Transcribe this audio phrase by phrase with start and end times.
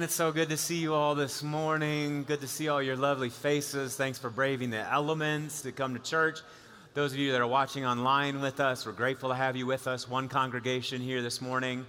[0.00, 0.06] again.
[0.06, 2.24] It's so good to see you all this morning.
[2.24, 3.96] Good to see all your lovely faces.
[3.96, 6.38] Thanks for braving the elements to come to church.
[6.94, 9.86] Those of you that are watching online with us, we're grateful to have you with
[9.86, 10.08] us.
[10.08, 11.84] One congregation here this morning.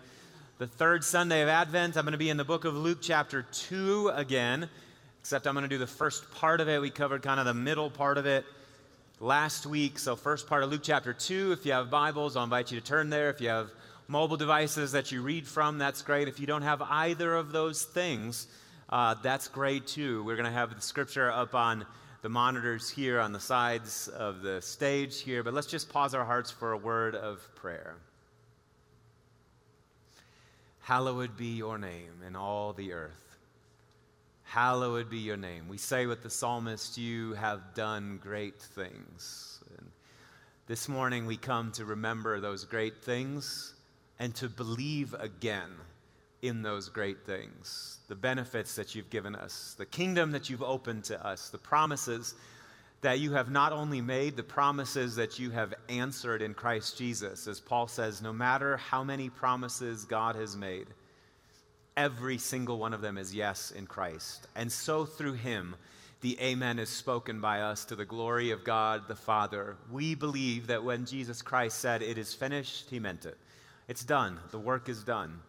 [0.58, 3.44] The third Sunday of Advent, I'm going to be in the book of Luke, chapter
[3.44, 4.68] 2 again,
[5.22, 6.82] except I'm going to do the first part of it.
[6.82, 8.44] We covered kind of the middle part of it
[9.22, 9.98] last week.
[9.98, 11.54] So, first part of Luke, chapter 2.
[11.54, 13.30] If you have Bibles, I'll invite you to turn there.
[13.30, 13.72] If you have
[14.12, 16.28] mobile devices that you read from, that's great.
[16.28, 18.46] If you don't have either of those things,
[18.90, 20.22] uh, that's great too.
[20.26, 21.86] We're going to have the scripture up on
[22.22, 26.26] the monitors here on the sides of the stage here, but let's just pause our
[26.26, 27.96] hearts for a word of prayer.
[30.82, 33.38] Hallowed be your name in all the earth.
[34.44, 35.70] Hallowed be your name.
[35.70, 39.64] We say with the psalmist, You have done great things.
[39.78, 39.90] And
[40.68, 43.74] this morning we come to remember those great things
[44.22, 45.72] and to believe again
[46.44, 51.04] in those great things the benefits that you've given us, the kingdom that you've opened
[51.06, 52.36] to us, the promises
[53.02, 57.48] that you have not only made, the promises that you have answered in Christ Jesus.
[57.48, 60.88] As Paul says, no matter how many promises God has made,
[61.96, 64.48] every single one of them is yes in Christ.
[64.56, 65.74] And so through him,
[66.20, 69.78] the Amen is spoken by us to the glory of God the Father.
[69.90, 73.38] We believe that when Jesus Christ said, It is finished, he meant it.
[73.88, 74.40] It's done.
[74.52, 75.40] The work is done.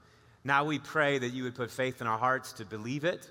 [0.45, 3.31] Now we pray that you would put faith in our hearts to believe it,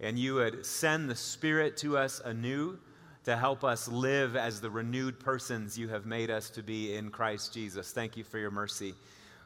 [0.00, 2.78] and you would send the Spirit to us anew
[3.24, 7.10] to help us live as the renewed persons you have made us to be in
[7.10, 7.90] Christ Jesus.
[7.90, 8.94] Thank you for your mercy.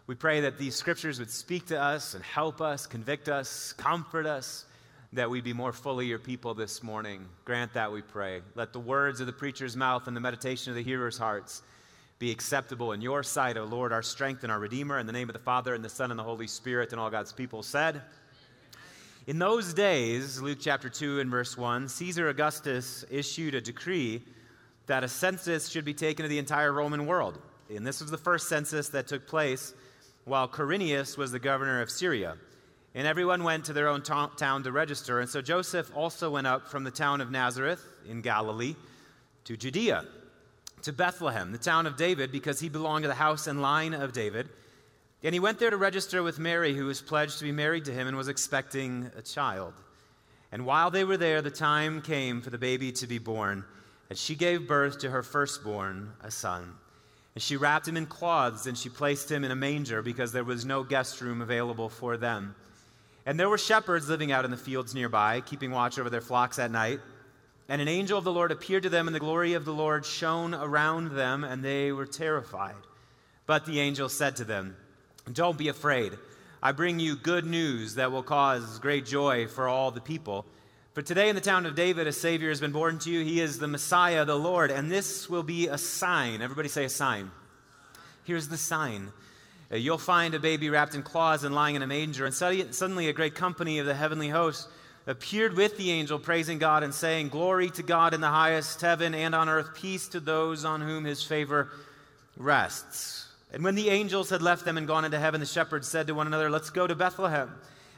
[0.07, 4.27] We pray that these scriptures would speak to us and help us, convict us, comfort
[4.27, 4.65] us,
[5.13, 7.25] that we be more fully your people this morning.
[7.45, 8.43] Grant that, we pray.
[8.55, 11.63] Let the words of the preacher's mouth and the meditation of the hearer's hearts
[12.19, 15.29] be acceptable in your sight, O Lord, our strength and our Redeemer, in the name
[15.29, 18.03] of the Father, and the Son, and the Holy Spirit, and all God's people said.
[19.29, 24.23] In those days, Luke chapter 2 and verse 1, Caesar Augustus issued a decree
[24.87, 27.39] that a census should be taken of the entire Roman world.
[27.73, 29.75] And this was the first census that took place
[30.25, 32.37] while Quirinius was the governor of Syria.
[32.95, 35.21] And everyone went to their own ta- town to register.
[35.21, 38.75] And so Joseph also went up from the town of Nazareth in Galilee
[39.45, 40.05] to Judea
[40.83, 44.13] to Bethlehem, the town of David, because he belonged to the house and line of
[44.13, 44.49] David.
[45.23, 47.93] And he went there to register with Mary, who was pledged to be married to
[47.93, 49.75] him and was expecting a child.
[50.53, 53.65] And while they were there, the time came for the baby to be born,
[54.09, 56.75] and she gave birth to her firstborn, a son.
[57.35, 60.45] And she wrapped him in cloths, and she placed him in a manger because there
[60.45, 62.55] was no guest room available for them.
[63.27, 66.59] And there were shepherds living out in the fields nearby, keeping watch over their flocks
[66.59, 67.01] at night.
[67.69, 70.07] And an angel of the Lord appeared to them, and the glory of the Lord
[70.07, 72.75] shone around them, and they were terrified.
[73.47, 74.77] But the angel said to them,
[75.31, 76.15] Don't be afraid.
[76.63, 80.47] I bring you good news that will cause great joy for all the people.
[80.95, 83.23] For today in the town of David, a Savior has been born to you.
[83.23, 86.41] He is the Messiah, the Lord, and this will be a sign.
[86.41, 87.31] Everybody say a sign.
[88.25, 89.13] Here's the sign.
[89.71, 93.13] You'll find a baby wrapped in cloths and lying in a manger, and suddenly a
[93.13, 94.69] great company of the heavenly host
[95.09, 99.15] appeared with the angel, praising God and saying, Glory to God in the highest heaven
[99.15, 101.71] and on earth, peace to those on whom his favor
[102.37, 103.27] rests.
[103.51, 106.15] And when the angels had left them and gone into heaven, the shepherds said to
[106.15, 107.51] one another, Let's go to Bethlehem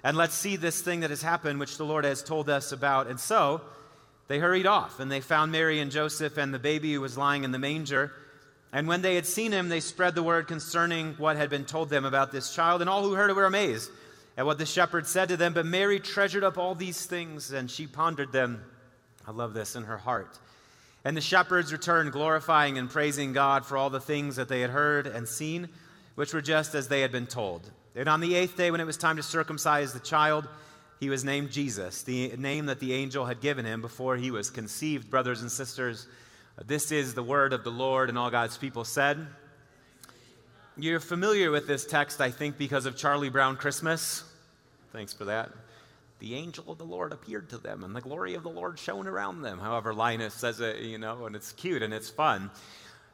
[0.04, 3.08] and let's see this thing that has happened, which the Lord has told us about.
[3.08, 3.60] And so
[4.28, 7.42] they hurried off, and they found Mary and Joseph and the baby who was lying
[7.42, 8.12] in the manger.
[8.72, 11.90] And when they had seen him, they spread the word concerning what had been told
[11.90, 13.90] them about this child, and all who heard it were amazed
[14.40, 15.52] at what the shepherd said to them.
[15.52, 18.64] But Mary treasured up all these things and she pondered them.
[19.28, 20.38] I love this in her heart.
[21.04, 24.70] And the shepherds returned, glorifying and praising God for all the things that they had
[24.70, 25.68] heard and seen,
[26.14, 27.70] which were just as they had been told.
[27.94, 30.48] And on the eighth day, when it was time to circumcise the child,
[31.00, 34.48] he was named Jesus, the name that the angel had given him before he was
[34.48, 35.10] conceived.
[35.10, 36.06] Brothers and sisters,
[36.64, 39.26] this is the word of the Lord, and all God's people said,
[40.78, 44.24] You're familiar with this text, I think, because of Charlie Brown Christmas.
[44.92, 45.50] Thanks for that.
[46.18, 49.06] The angel of the Lord appeared to them, and the glory of the Lord shone
[49.06, 49.58] around them.
[49.58, 52.50] However, Linus says it, you know, and it's cute and it's fun.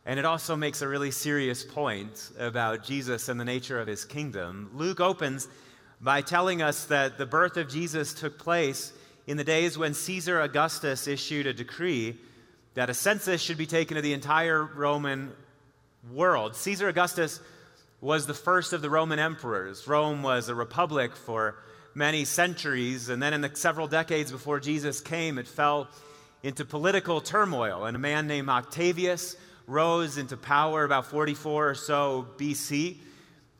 [0.05, 4.05] And it also makes a really serious point about Jesus and the nature of his
[4.05, 4.71] kingdom.
[4.75, 5.49] Luke opens
[6.01, 8.93] by telling us that the birth of Jesus took place
[9.27, 12.17] in the days when Caesar Augustus issued a decree
[12.75, 15.33] that a census should be taken of the entire Roman
[16.13, 16.55] world.
[16.57, 17.41] Caesar Augustus
[18.07, 19.89] was the first of the Roman emperors.
[19.89, 21.57] Rome was a republic for
[21.93, 25.89] many centuries, and then in the several decades before Jesus came, it fell
[26.45, 27.85] into political turmoil.
[27.85, 29.35] And a man named Octavius
[29.67, 32.99] rose into power about 44 or so BC.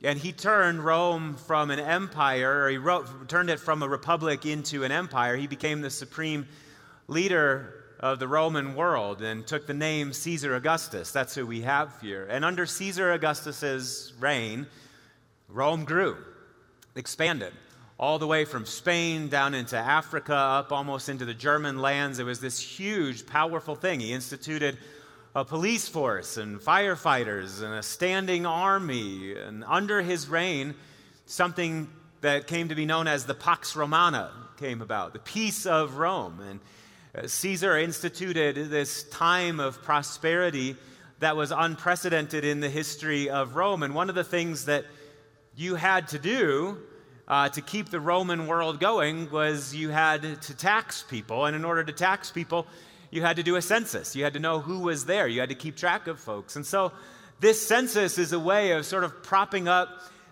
[0.05, 4.47] And he turned Rome from an empire, or he wrote, turned it from a republic
[4.47, 5.35] into an empire.
[5.35, 6.47] He became the supreme
[7.09, 11.13] leader of the Roman world and took the name Caesar Augustus.
[11.13, 12.27] That's who we have here.
[12.31, 14.67] And under Caesar Augustus's reign,
[15.49, 16.17] Rome grew,
[16.95, 17.53] expanded
[17.99, 22.19] all the way from Spain down into Africa, up almost into the German lands.
[22.19, 24.01] It was this huge, powerful thing.
[24.01, 24.77] He instituted
[25.35, 29.35] a police force and firefighters and a standing army.
[29.35, 30.75] And under his reign,
[31.25, 31.89] something
[32.21, 36.41] that came to be known as the Pax Romana came about, the peace of Rome.
[36.41, 36.61] And
[37.25, 40.77] Caesar instituted this time of prosperity
[41.21, 43.83] that was unprecedented in the history of Rome.
[43.83, 44.85] And one of the things that
[45.55, 46.79] you had to do
[47.27, 51.47] uh, to keep the Roman world going was you had to tax people.
[51.47, 52.67] And in order to tax people,
[53.11, 54.15] you had to do a census.
[54.15, 55.27] You had to know who was there.
[55.27, 56.57] You had to keep track of folks.
[56.57, 56.93] And so
[57.41, 59.89] this census is a way of sort of propping up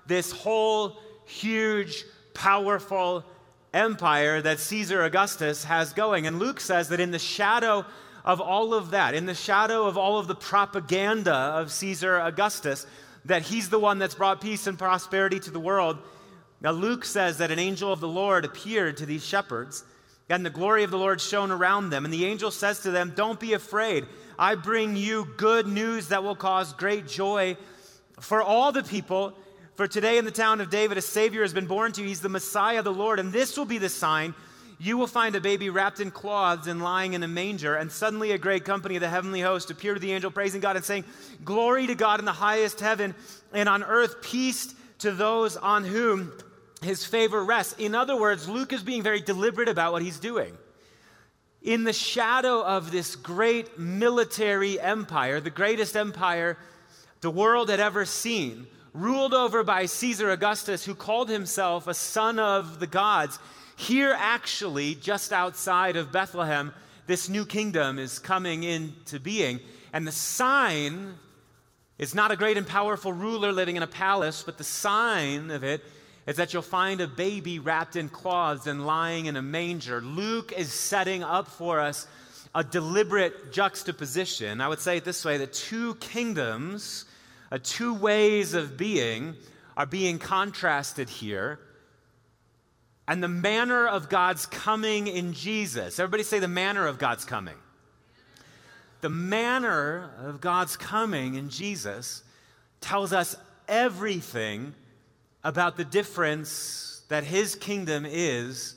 [0.06, 2.04] this whole huge,
[2.34, 3.24] powerful
[3.74, 6.26] empire that Caesar Augustus has going.
[6.26, 7.84] And Luke says that in the shadow
[8.24, 12.86] of all of that, in the shadow of all of the propaganda of Caesar Augustus,
[13.24, 15.98] that he's the one that's brought peace and prosperity to the world
[16.64, 19.84] now, Luke says that an angel of the Lord appeared to these shepherds,
[20.30, 22.06] and the glory of the Lord shone around them.
[22.06, 24.06] And the angel says to them, Don't be afraid.
[24.38, 27.58] I bring you good news that will cause great joy
[28.18, 29.36] for all the people.
[29.76, 32.08] For today in the town of David, a Savior has been born to you.
[32.08, 33.18] He's the Messiah, the Lord.
[33.18, 34.34] And this will be the sign
[34.78, 37.76] you will find a baby wrapped in cloths and lying in a manger.
[37.76, 40.76] And suddenly a great company of the heavenly host appeared to the angel, praising God
[40.76, 41.04] and saying,
[41.44, 43.14] Glory to God in the highest heaven,
[43.52, 46.32] and on earth peace to those on whom
[46.82, 47.74] his favor rests.
[47.78, 50.56] In other words, Luke is being very deliberate about what he's doing.
[51.62, 56.58] In the shadow of this great military empire, the greatest empire
[57.22, 62.38] the world had ever seen, ruled over by Caesar Augustus, who called himself a son
[62.38, 63.38] of the gods,
[63.76, 66.72] here actually, just outside of Bethlehem,
[67.06, 69.58] this new kingdom is coming into being.
[69.92, 71.14] And the sign
[71.98, 75.64] is not a great and powerful ruler living in a palace, but the sign of
[75.64, 75.82] it
[76.26, 80.00] is that you'll find a baby wrapped in cloths and lying in a manger.
[80.00, 82.06] Luke is setting up for us
[82.54, 84.60] a deliberate juxtaposition.
[84.60, 87.04] I would say it this way the two kingdoms,
[87.50, 89.34] uh, two ways of being,
[89.76, 91.58] are being contrasted here.
[93.06, 95.98] And the manner of God's coming in Jesus.
[95.98, 97.56] Everybody say the manner of God's coming.
[99.02, 102.22] The manner of God's coming in Jesus
[102.80, 103.36] tells us
[103.68, 104.74] everything
[105.42, 108.76] about the difference that his kingdom is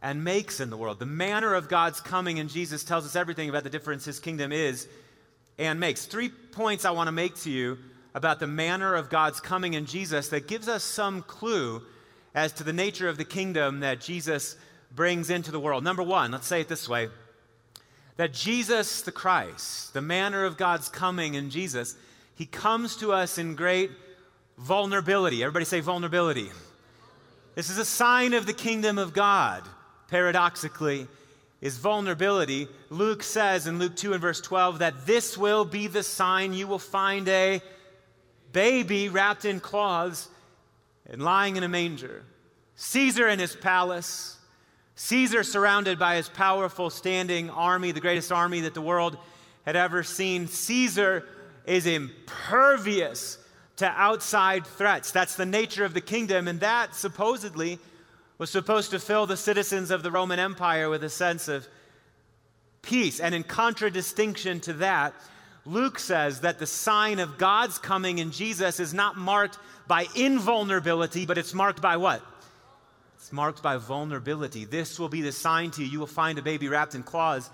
[0.00, 0.98] and makes in the world.
[0.98, 4.52] The manner of God's coming in Jesus tells us everything about the difference his kingdom
[4.52, 4.88] is
[5.58, 6.06] and makes.
[6.06, 7.78] Three points I want to make to you
[8.14, 11.82] about the manner of God's coming in Jesus that gives us some clue
[12.34, 14.56] as to the nature of the kingdom that Jesus
[14.94, 15.84] brings into the world.
[15.84, 17.08] Number one, let's say it this way
[18.16, 21.96] that Jesus the Christ, the manner of God's coming in Jesus,
[22.36, 23.90] he comes to us in great
[24.56, 25.42] vulnerability.
[25.42, 26.50] Everybody say vulnerability.
[27.56, 29.62] This is a sign of the kingdom of God,
[30.08, 31.08] paradoxically,
[31.64, 32.68] is vulnerability.
[32.90, 36.66] Luke says in Luke 2 and verse 12 that this will be the sign you
[36.66, 37.62] will find a
[38.52, 40.28] baby wrapped in cloths
[41.08, 42.22] and lying in a manger.
[42.76, 44.36] Caesar in his palace,
[44.96, 49.16] Caesar surrounded by his powerful standing army, the greatest army that the world
[49.64, 50.46] had ever seen.
[50.46, 51.26] Caesar
[51.64, 53.38] is impervious
[53.76, 55.12] to outside threats.
[55.12, 57.78] That's the nature of the kingdom, and that supposedly
[58.38, 61.66] was supposed to fill the citizens of the Roman Empire with a sense of
[62.82, 63.20] peace.
[63.20, 65.14] And in contradistinction to that,
[65.64, 71.26] Luke says that the sign of God's coming in Jesus is not marked by invulnerability,
[71.26, 72.22] but it's marked by what?
[73.16, 74.66] It's marked by vulnerability.
[74.66, 75.90] This will be the sign to you.
[75.90, 77.48] You will find a baby wrapped in cloths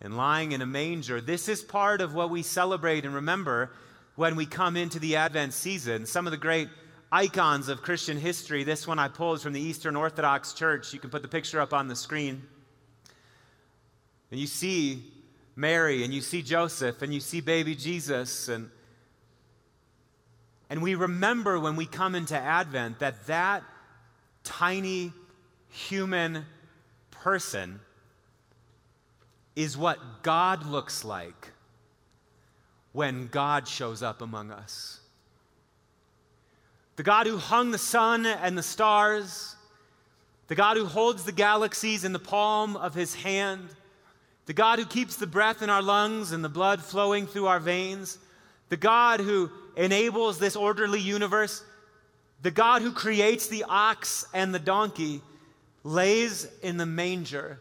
[0.00, 1.20] and lying in a manger.
[1.20, 3.70] This is part of what we celebrate and remember
[4.16, 6.06] when we come into the Advent season.
[6.06, 6.68] Some of the great
[7.12, 10.94] icons of Christian history, this one I pulled from the Eastern Orthodox Church.
[10.94, 12.42] You can put the picture up on the screen.
[14.30, 15.04] And you see
[15.54, 18.48] Mary, and you see Joseph, and you see baby Jesus.
[18.48, 18.70] And,
[20.70, 23.62] and we remember when we come into Advent that that
[24.42, 25.12] tiny
[25.68, 26.46] human
[27.10, 27.80] person
[29.54, 31.50] is what God looks like
[32.92, 35.01] when God shows up among us.
[36.96, 39.56] The God who hung the sun and the stars,
[40.48, 43.68] the God who holds the galaxies in the palm of his hand,
[44.46, 47.60] the God who keeps the breath in our lungs and the blood flowing through our
[47.60, 48.18] veins,
[48.68, 51.62] the God who enables this orderly universe
[52.42, 55.22] The God who creates the ox and the donkey
[55.84, 57.60] lays in the manger,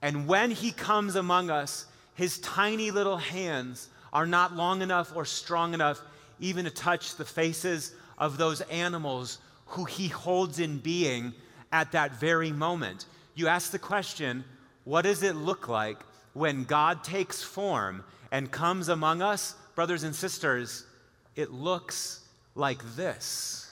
[0.00, 5.24] and when he comes among us, his tiny little hands are not long enough or
[5.24, 6.00] strong enough
[6.38, 11.32] even to touch the faces of those animals who he holds in being
[11.72, 13.06] at that very moment.
[13.34, 14.44] You ask the question
[14.84, 15.98] what does it look like
[16.32, 19.54] when God takes form and comes among us?
[19.74, 20.84] Brothers and sisters,
[21.36, 22.20] it looks
[22.54, 23.70] like this.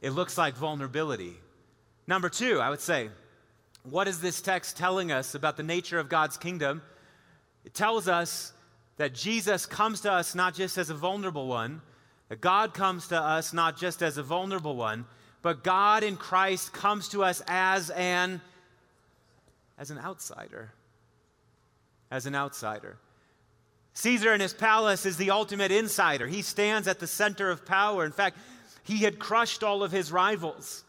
[0.00, 1.34] It looks like vulnerability.
[2.06, 3.10] Number two, I would say,
[3.82, 6.82] what is this text telling us about the nature of God's kingdom?
[7.64, 8.52] It tells us
[8.96, 11.82] that Jesus comes to us not just as a vulnerable one,
[12.36, 15.06] God comes to us not just as a vulnerable one,
[15.40, 18.40] but God in Christ comes to us as an
[19.78, 20.72] as an outsider.
[22.10, 22.98] As an outsider.
[23.94, 26.26] Caesar in his palace is the ultimate insider.
[26.26, 28.04] He stands at the center of power.
[28.04, 28.38] In fact,
[28.82, 30.84] he had crushed all of his rivals.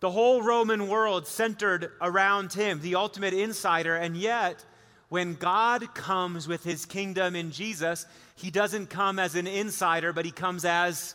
[0.00, 4.64] The whole Roman world centered around him, the ultimate insider, and yet
[5.08, 10.24] when God comes with his kingdom in Jesus, he doesn't come as an insider, but
[10.24, 11.14] he comes as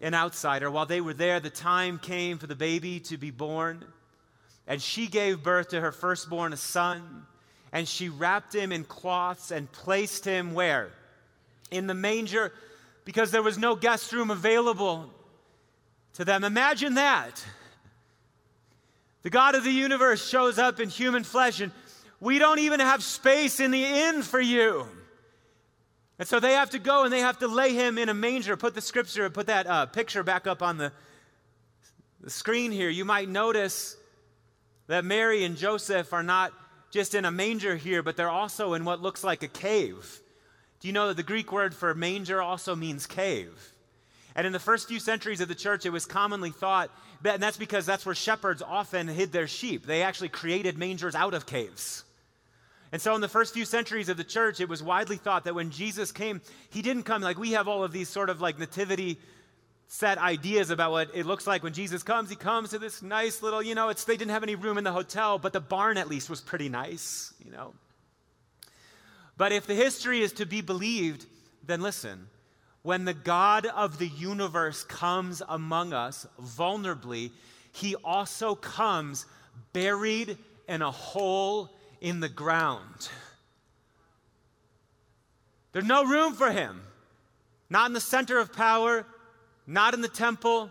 [0.00, 0.70] an outsider.
[0.70, 3.84] While they were there, the time came for the baby to be born.
[4.66, 7.26] And she gave birth to her firstborn, a son.
[7.72, 10.90] And she wrapped him in cloths and placed him where?
[11.70, 12.52] In the manger,
[13.04, 15.10] because there was no guest room available
[16.14, 16.44] to them.
[16.44, 17.42] Imagine that.
[19.22, 21.72] The God of the universe shows up in human flesh and
[22.20, 24.86] we don't even have space in the inn for you.
[26.22, 28.56] And so they have to go and they have to lay him in a manger.
[28.56, 30.92] Put the scripture, put that uh, picture back up on the,
[32.20, 32.88] the screen here.
[32.88, 33.96] You might notice
[34.86, 36.52] that Mary and Joseph are not
[36.92, 40.20] just in a manger here, but they're also in what looks like a cave.
[40.78, 43.72] Do you know that the Greek word for manger also means cave?
[44.36, 46.92] And in the first few centuries of the church, it was commonly thought,
[47.24, 49.86] and that's because that's where shepherds often hid their sheep.
[49.86, 52.04] They actually created mangers out of caves.
[52.92, 55.54] And so, in the first few centuries of the church, it was widely thought that
[55.54, 58.58] when Jesus came, he didn't come like we have all of these sort of like
[58.58, 59.18] nativity
[59.88, 62.28] set ideas about what it looks like when Jesus comes.
[62.28, 64.84] He comes to this nice little, you know, it's they didn't have any room in
[64.84, 67.72] the hotel, but the barn at least was pretty nice, you know.
[69.38, 71.26] But if the history is to be believed,
[71.66, 72.28] then listen.
[72.82, 77.30] When the God of the universe comes among us vulnerably,
[77.72, 79.24] he also comes
[79.72, 80.36] buried
[80.68, 81.70] in a hole
[82.02, 83.08] in the ground.
[85.70, 86.82] There's no room for him.
[87.70, 89.06] Not in the center of power,
[89.66, 90.68] not in the temple,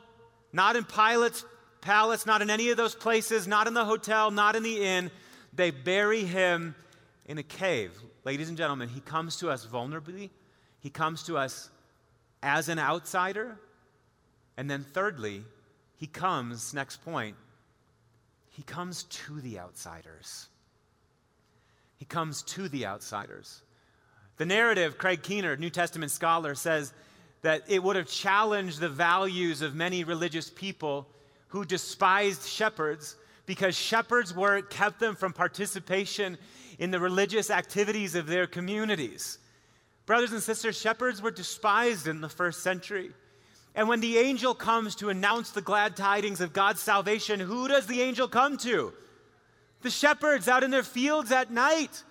[0.51, 1.43] not in Pilate's
[1.79, 5.09] palace, not in any of those places, not in the hotel, not in the inn.
[5.53, 6.75] They bury him
[7.25, 7.93] in a cave.
[8.25, 10.29] Ladies and gentlemen, he comes to us vulnerably,
[10.81, 11.69] he comes to us
[12.43, 13.57] as an outsider.
[14.57, 15.43] And then, thirdly,
[15.95, 17.37] he comes, next point,
[18.49, 20.49] he comes to the outsiders.
[22.01, 23.61] He comes to the outsiders.
[24.37, 26.93] The narrative, Craig Keener, New Testament scholar, says
[27.43, 31.07] that it would have challenged the values of many religious people
[31.49, 36.39] who despised shepherds because shepherds' work kept them from participation
[36.79, 39.37] in the religious activities of their communities.
[40.07, 43.11] Brothers and sisters, shepherds were despised in the first century.
[43.75, 47.85] And when the angel comes to announce the glad tidings of God's salvation, who does
[47.85, 48.91] the angel come to?
[49.81, 52.03] The shepherds out in their fields at night.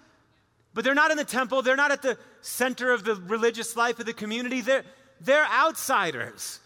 [0.75, 3.99] But they're not in the temple, they're not at the center of the religious life
[3.99, 4.85] of the community, they're,
[5.21, 6.61] they're outsiders.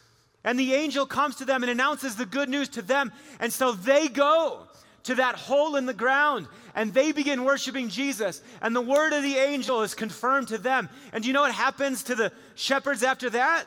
[0.44, 3.12] And the angel comes to them and announces the good news to them.
[3.40, 4.66] And so they go
[5.04, 8.42] to that hole in the ground and they begin worshiping Jesus.
[8.60, 10.90] And the word of the angel is confirmed to them.
[11.12, 13.64] And do you know what happens to the shepherds after that?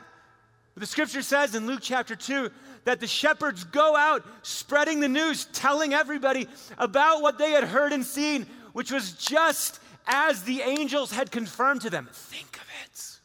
[0.78, 2.50] The scripture says in Luke chapter 2
[2.84, 6.46] that the shepherds go out spreading the news, telling everybody
[6.78, 11.80] about what they had heard and seen, which was just as the angels had confirmed
[11.80, 12.08] to them.
[12.12, 13.18] Think of it.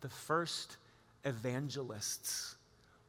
[0.00, 0.76] The first
[1.24, 2.56] evangelists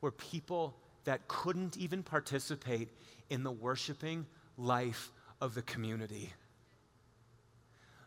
[0.01, 2.89] were people that couldn't even participate
[3.29, 5.11] in the worshiping life
[5.41, 6.31] of the community.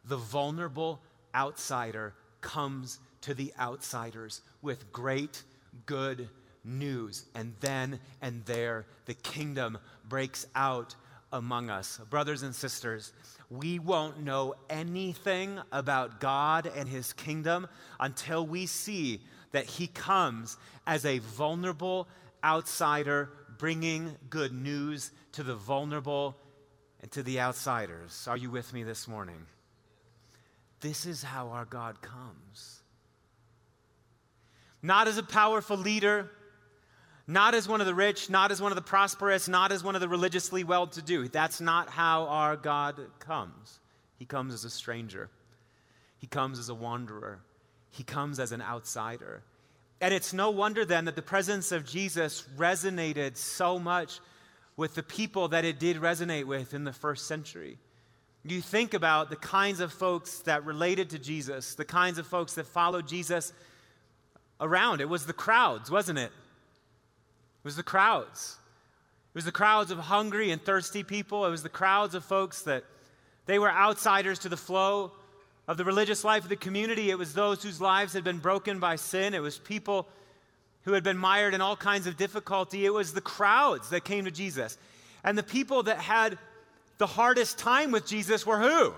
[0.04, 1.00] The vulnerable
[1.35, 5.43] outsider comes to the outsiders with great
[5.87, 6.29] good
[6.65, 7.25] news.
[7.35, 10.95] And then and there, the kingdom breaks out
[11.33, 12.01] among us.
[12.11, 13.13] Brothers and sisters,
[13.51, 17.67] we won't know anything about God and his kingdom
[17.99, 19.21] until we see
[19.53, 20.57] that he comes
[20.87, 22.09] as a vulnerable
[22.45, 26.37] outsider bringing good news to the vulnerable
[27.01, 28.27] and to the outsiders.
[28.29, 29.47] Are you with me this morning?
[30.81, 32.28] This is how our God comes
[34.83, 36.31] not as a powerful leader,
[37.27, 39.95] not as one of the rich, not as one of the prosperous, not as one
[39.95, 41.29] of the religiously well to do.
[41.29, 43.81] That's not how our God comes.
[44.19, 45.29] He comes as a stranger,
[46.19, 47.41] He comes as a wanderer,
[47.91, 49.43] He comes as an outsider.
[50.01, 54.21] And it's no wonder then that the presence of Jesus resonated so much
[54.77, 57.79] with the people that it did resonate with in the first century.
[58.45, 62.55] You think about the kinds of folks that related to Jesus, the kinds of folks
[62.55, 63.53] that followed Jesus
[64.61, 65.00] around.
[65.00, 66.31] It was the crowds, wasn't it?
[66.31, 68.57] It was the crowds.
[69.35, 71.47] It was the crowds of hungry and thirsty people.
[71.47, 72.85] It was the crowds of folks that
[73.47, 75.12] they were outsiders to the flow
[75.67, 77.11] of the religious life of the community.
[77.11, 79.35] It was those whose lives had been broken by sin.
[79.35, 80.09] It was people
[80.83, 82.87] who had been mired in all kinds of difficulty.
[82.87, 84.79] It was the crowds that came to Jesus.
[85.23, 86.38] And the people that had
[86.97, 88.95] the hardest time with Jesus were who?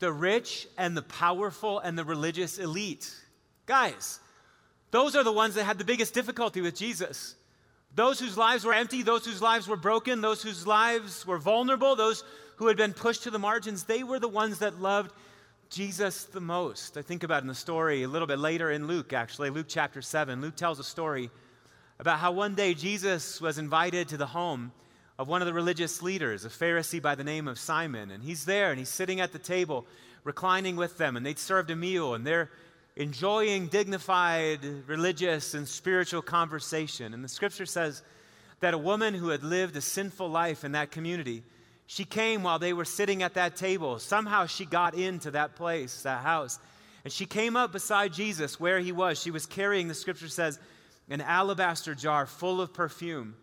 [0.00, 3.10] The rich and the powerful and the religious elite.
[3.66, 4.20] Guys,
[4.90, 7.34] those are the ones that had the biggest difficulty with Jesus.
[7.94, 11.96] Those whose lives were empty, those whose lives were broken, those whose lives were vulnerable,
[11.96, 12.24] those
[12.56, 15.12] who had been pushed to the margins, they were the ones that loved
[15.70, 16.96] Jesus the most.
[16.96, 20.02] I think about in the story a little bit later in Luke, actually, Luke chapter
[20.02, 20.40] 7.
[20.40, 21.30] Luke tells a story
[21.98, 24.72] about how one day Jesus was invited to the home
[25.18, 28.10] of one of the religious leaders, a Pharisee by the name of Simon.
[28.10, 29.86] And he's there and he's sitting at the table,
[30.24, 32.50] reclining with them, and they'd served a meal, and they're
[32.96, 37.12] enjoying dignified religious and spiritual conversation.
[37.12, 38.02] And the scripture says
[38.60, 41.42] that a woman who had lived a sinful life in that community,
[41.86, 43.98] she came while they were sitting at that table.
[43.98, 46.58] Somehow she got into that place, that house.
[47.02, 49.20] And she came up beside Jesus where he was.
[49.20, 50.58] She was carrying, the scripture says,
[51.10, 53.34] an alabaster jar full of perfume.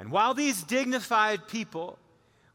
[0.00, 1.98] And while these dignified people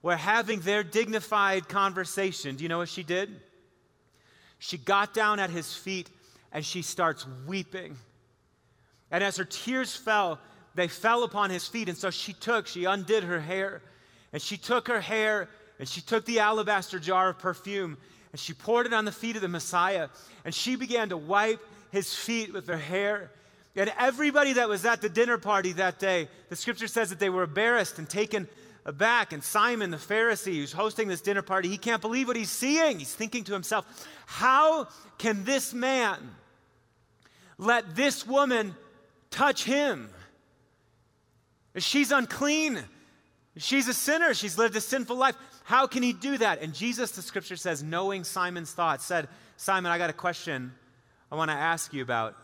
[0.02, 3.30] were having their dignified conversation, do you know what she did?
[4.60, 6.10] She got down at his feet
[6.54, 7.98] and she starts weeping.
[9.12, 10.40] And as her tears fell,
[10.76, 11.90] they fell upon his feet.
[11.90, 13.82] And so she took, she undid her hair,
[14.32, 17.98] and she took her hair and she took the alabaster jar of perfume
[18.32, 20.10] and she poured it on the feet of the Messiah.
[20.44, 21.60] And she began to wipe
[21.92, 23.32] his feet with her hair.
[23.76, 27.30] And everybody that was at the dinner party that day, the scripture says that they
[27.30, 28.48] were embarrassed and taken
[28.86, 29.34] aback.
[29.34, 32.98] And Simon, the Pharisee, who's hosting this dinner party, he can't believe what he's seeing.
[32.98, 34.88] He's thinking to himself, how
[35.20, 36.18] can this man
[37.64, 38.76] let this woman
[39.32, 40.10] touch him.
[41.78, 42.84] She's unclean.
[43.58, 44.34] She's a sinner.
[44.34, 45.36] She's lived a sinful life.
[45.64, 46.62] How can he do that?
[46.62, 50.74] And Jesus, the scripture says, knowing Simon's thoughts, said, Simon, I got a question
[51.32, 52.36] I want to ask you about.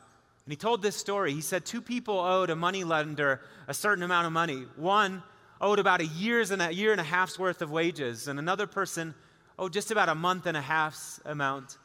[0.45, 1.33] And he told this story.
[1.33, 4.65] He said, Two people owed a money lender a certain amount of money.
[4.77, 5.21] One
[5.61, 8.65] owed about a year's and a year and a half's worth of wages, and another
[8.65, 9.13] person
[9.59, 11.77] owed just about a month and a half's amount.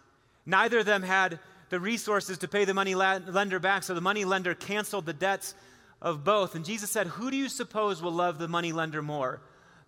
[0.47, 1.41] Neither of them had
[1.71, 3.83] the resources to pay the money lender back.
[3.83, 5.55] So the money lender canceled the debts
[6.01, 6.55] of both.
[6.55, 9.41] And Jesus said, Who do you suppose will love the money lender more?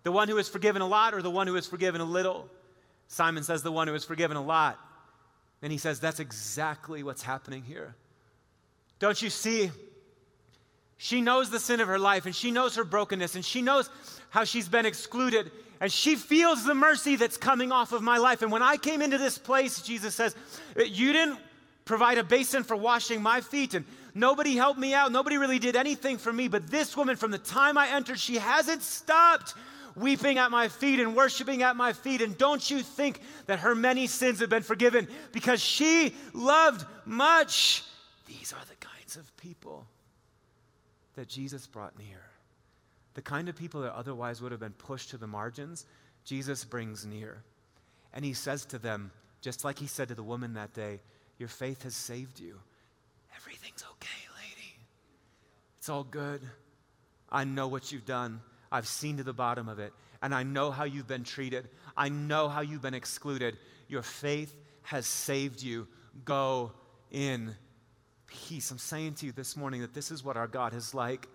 [0.03, 2.49] The one who is forgiven a lot or the one who is forgiven a little?
[3.07, 4.79] Simon says, The one who is forgiven a lot.
[5.61, 7.95] And he says, That's exactly what's happening here.
[8.99, 9.71] Don't you see?
[10.97, 13.89] She knows the sin of her life and she knows her brokenness and she knows
[14.31, 18.41] how she's been excluded and she feels the mercy that's coming off of my life.
[18.41, 20.35] And when I came into this place, Jesus says,
[20.75, 21.37] You didn't
[21.87, 23.73] provide a basin for washing my feet.
[23.73, 25.11] And nobody helped me out.
[25.11, 26.47] Nobody really did anything for me.
[26.47, 29.55] But this woman, from the time I entered, she hasn't stopped
[29.95, 32.21] weeping at my feet and worshiping at my feet.
[32.21, 37.83] And don't you think that her many sins have been forgiven because she loved much?
[38.27, 39.87] These are the kinds of people
[41.15, 42.21] that Jesus brought near.
[43.15, 45.85] The kind of people that otherwise would have been pushed to the margins,
[46.23, 47.41] Jesus brings near.
[48.13, 50.99] And he says to them, just like he said to the woman that day,
[51.37, 52.59] your faith has saved you.
[53.35, 54.75] Everything's okay, lady.
[55.77, 56.41] It's all good.
[57.29, 58.41] I know what you've done.
[58.71, 61.69] I've seen to the bottom of it, and I know how you've been treated.
[61.95, 63.57] I know how you've been excluded.
[63.87, 65.87] Your faith has saved you.
[66.25, 66.71] Go
[67.11, 67.55] in
[68.27, 68.71] peace.
[68.71, 71.27] I'm saying to you this morning that this is what our God is like.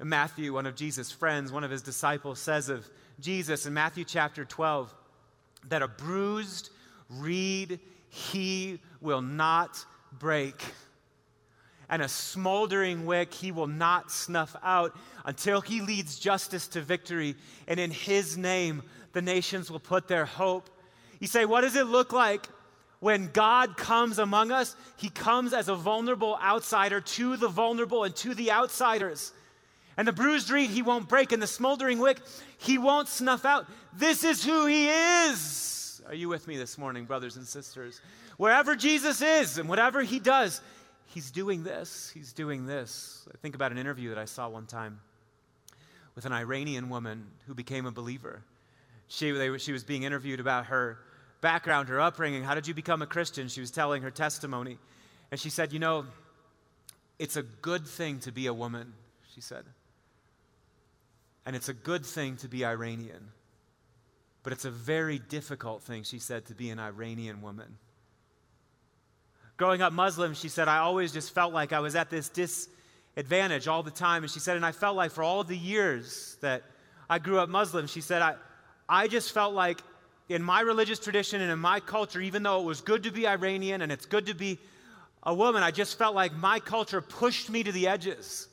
[0.00, 4.44] Matthew, one of Jesus' friends, one of his disciples, says of Jesus in Matthew chapter
[4.44, 4.94] 12
[5.68, 6.70] that a bruised
[7.10, 9.84] reed he will not
[10.18, 10.62] break.
[11.90, 14.94] And a smoldering wick he will not snuff out
[15.24, 17.34] until he leads justice to victory.
[17.66, 20.68] And in his name, the nations will put their hope.
[21.18, 22.46] You say, what does it look like
[23.00, 24.76] when God comes among us?
[24.96, 29.32] He comes as a vulnerable outsider to the vulnerable and to the outsiders.
[29.96, 32.20] And the bruised reed he won't break, and the smoldering wick
[32.58, 33.66] he won't snuff out.
[33.94, 35.77] This is who he is.
[36.08, 38.00] Are you with me this morning, brothers and sisters?
[38.38, 40.62] Wherever Jesus is and whatever he does,
[41.04, 43.28] he's doing this, he's doing this.
[43.32, 45.00] I think about an interview that I saw one time
[46.14, 48.42] with an Iranian woman who became a believer.
[49.08, 50.98] She, they, she was being interviewed about her
[51.42, 52.42] background, her upbringing.
[52.42, 53.48] How did you become a Christian?
[53.48, 54.78] She was telling her testimony.
[55.30, 56.06] And she said, You know,
[57.18, 58.94] it's a good thing to be a woman,
[59.34, 59.64] she said.
[61.44, 63.28] And it's a good thing to be Iranian.
[64.48, 67.76] But it's a very difficult thing, she said, to be an Iranian woman.
[69.58, 73.68] Growing up Muslim, she said, I always just felt like I was at this disadvantage
[73.68, 74.22] all the time.
[74.22, 76.62] And she said, and I felt like for all the years that
[77.10, 78.36] I grew up Muslim, she said, I,
[78.88, 79.82] I just felt like
[80.30, 83.28] in my religious tradition and in my culture, even though it was good to be
[83.28, 84.58] Iranian and it's good to be
[85.24, 88.48] a woman, I just felt like my culture pushed me to the edges.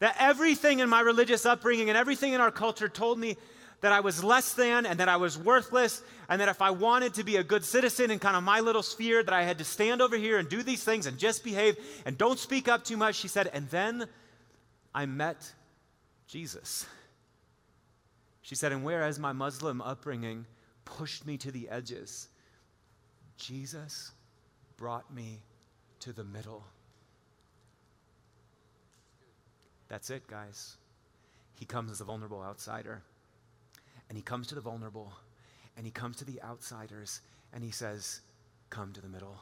[0.00, 3.38] That everything in my religious upbringing and everything in our culture told me
[3.80, 7.14] that I was less than and that I was worthless, and that if I wanted
[7.14, 9.64] to be a good citizen in kind of my little sphere, that I had to
[9.64, 12.96] stand over here and do these things and just behave and don't speak up too
[12.96, 13.50] much, she said.
[13.52, 14.06] And then
[14.94, 15.52] I met
[16.26, 16.86] Jesus.
[18.42, 20.46] She said, and whereas my Muslim upbringing
[20.84, 22.28] pushed me to the edges,
[23.36, 24.12] Jesus
[24.76, 25.42] brought me
[26.00, 26.64] to the middle.
[29.88, 30.76] That's it, guys.
[31.58, 33.02] He comes as a vulnerable outsider.
[34.10, 35.12] And he comes to the vulnerable,
[35.76, 37.20] and he comes to the outsiders,
[37.54, 38.20] and he says,
[38.68, 39.38] Come to the middle.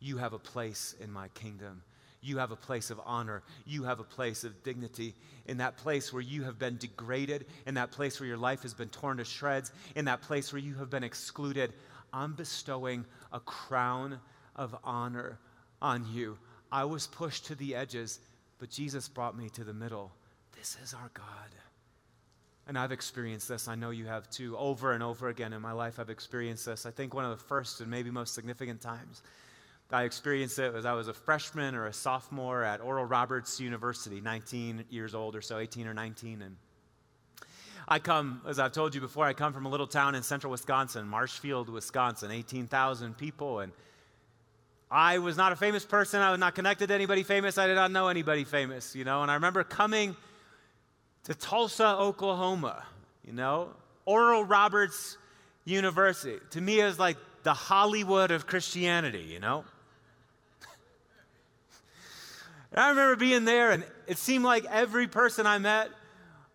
[0.00, 1.82] You have a place in my kingdom.
[2.20, 3.42] You have a place of honor.
[3.64, 5.14] You have a place of dignity.
[5.46, 8.74] In that place where you have been degraded, in that place where your life has
[8.74, 11.72] been torn to shreds, in that place where you have been excluded,
[12.12, 14.18] I'm bestowing a crown
[14.56, 15.38] of honor
[15.80, 16.36] on you.
[16.72, 18.18] I was pushed to the edges,
[18.58, 20.10] but Jesus brought me to the middle.
[20.56, 21.54] This is our God.
[22.68, 23.66] And I've experienced this.
[23.66, 24.56] I know you have too.
[24.56, 26.86] Over and over again in my life, I've experienced this.
[26.86, 29.22] I think one of the first and maybe most significant times
[29.90, 34.20] I experienced it was I was a freshman or a sophomore at Oral Roberts University,
[34.20, 36.42] 19 years old or so, 18 or 19.
[36.42, 36.56] And
[37.88, 40.50] I come, as I've told you before, I come from a little town in central
[40.50, 43.60] Wisconsin, Marshfield, Wisconsin, 18,000 people.
[43.60, 43.72] And
[44.90, 46.20] I was not a famous person.
[46.20, 47.56] I was not connected to anybody famous.
[47.56, 49.22] I did not know anybody famous, you know.
[49.22, 50.16] And I remember coming
[51.28, 52.82] to Tulsa, Oklahoma,
[53.22, 53.68] you know,
[54.06, 55.18] Oral Roberts
[55.66, 56.38] University.
[56.52, 59.64] To me, is like the Hollywood of Christianity, you know.
[62.74, 65.90] I remember being there, and it seemed like every person I met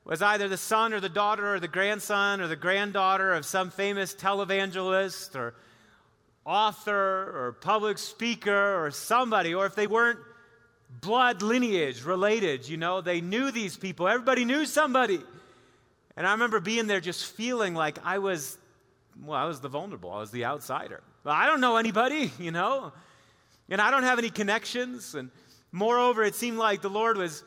[0.06, 3.70] was either the son or the daughter or the grandson or the granddaughter of some
[3.70, 5.54] famous televangelist or
[6.46, 10.20] author or public speaker or somebody, or if they weren't
[11.02, 14.08] blood lineage related, you know, they knew these people.
[14.08, 15.20] Everybody knew somebody.
[16.16, 18.58] And I remember being there just feeling like I was,
[19.24, 21.02] well, I was the vulnerable, I was the outsider.
[21.24, 22.92] Well, I don't know anybody, you know,
[23.70, 25.16] and I don't have any connections.
[25.16, 25.32] And
[25.72, 27.44] moreover, it seemed like the Lord was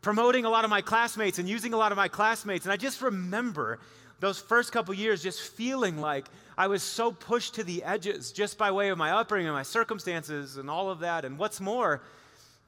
[0.00, 2.64] promoting a lot of my classmates and using a lot of my classmates.
[2.64, 3.78] And I just remember
[4.20, 8.58] those first couple years just feeling like I was so pushed to the edges just
[8.58, 11.24] by way of my upbringing and my circumstances and all of that.
[11.24, 12.02] And what's more,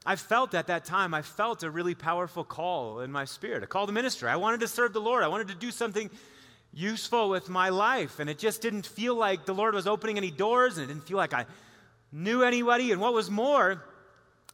[0.07, 3.67] I felt at that time, I felt a really powerful call in my spirit, a
[3.67, 4.29] call to ministry.
[4.29, 5.23] I wanted to serve the Lord.
[5.23, 6.11] I wanted to do something
[6.73, 8.19] useful with my life.
[8.19, 11.07] And it just didn't feel like the Lord was opening any doors, and it didn't
[11.07, 11.45] feel like I
[12.13, 12.93] knew anybody.
[12.93, 13.85] And what was more,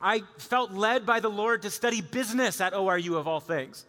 [0.01, 3.85] I felt led by the Lord to study business at ORU of all things.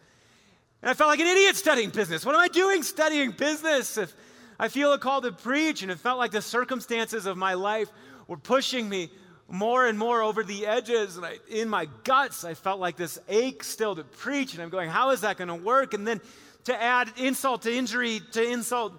[0.81, 2.23] And I felt like an idiot studying business.
[2.23, 4.13] What am I doing studying business if
[4.59, 5.81] I feel a call to preach?
[5.81, 7.89] And it felt like the circumstances of my life
[8.27, 9.09] were pushing me
[9.49, 11.17] more and more over the edges.
[11.17, 14.53] And I, in my guts, I felt like this ache still to preach.
[14.53, 15.93] And I'm going, how is that going to work?
[15.93, 16.21] And then
[16.65, 18.93] to add insult to injury to insult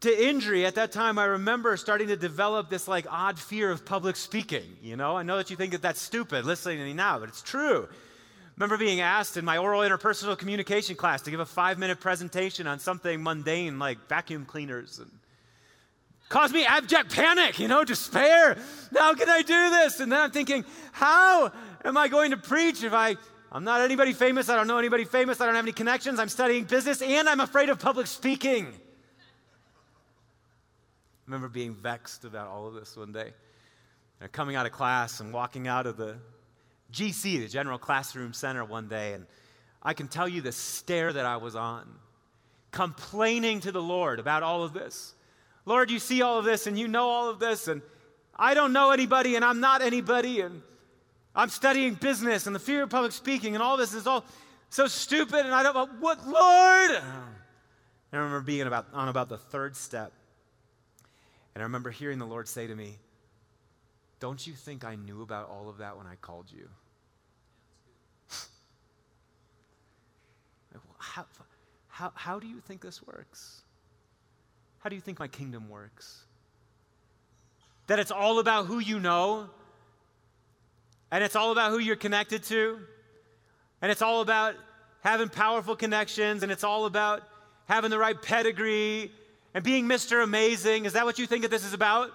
[0.00, 3.86] to injury, at that time, I remember starting to develop this like odd fear of
[3.86, 4.76] public speaking.
[4.82, 7.28] You know, I know that you think that that's stupid listening to me now, but
[7.28, 7.88] it's true.
[8.56, 12.66] remember being asked in my oral interpersonal communication class to give a five minute presentation
[12.66, 15.10] on something mundane like vacuum cleaners and
[16.34, 18.58] caused me abject panic, you know, despair.
[18.92, 20.00] How can I do this?
[20.00, 21.52] And then I'm thinking, how
[21.84, 23.14] am I going to preach if I,
[23.52, 26.28] I'm not anybody famous, I don't know anybody famous, I don't have any connections, I'm
[26.28, 28.66] studying business, and I'm afraid of public speaking.
[28.66, 28.70] I
[31.26, 33.32] remember being vexed about all of this one day.
[34.20, 36.16] And coming out of class and walking out of the
[36.92, 39.26] GC, the General Classroom Center, one day, and
[39.84, 41.88] I can tell you the stair that I was on,
[42.72, 45.13] complaining to the Lord about all of this.
[45.66, 47.82] Lord, you see all of this and you know all of this, and
[48.36, 50.62] I don't know anybody and I'm not anybody, and
[51.34, 54.24] I'm studying business and the fear of public speaking, and all this is all
[54.70, 57.02] so stupid, and I don't know what, Lord?
[58.12, 60.12] I remember being about, on about the third step,
[61.54, 62.98] and I remember hearing the Lord say to me,
[64.20, 66.68] Don't you think I knew about all of that when I called you?
[70.98, 71.26] how,
[71.88, 73.63] how, how do you think this works?
[74.84, 76.24] How do you think my kingdom works?
[77.86, 79.48] That it's all about who you know,
[81.10, 82.80] and it's all about who you're connected to,
[83.80, 84.56] and it's all about
[85.00, 87.22] having powerful connections, and it's all about
[87.66, 89.10] having the right pedigree
[89.54, 90.22] and being Mr.
[90.22, 90.84] Amazing.
[90.84, 92.10] Is that what you think that this is about?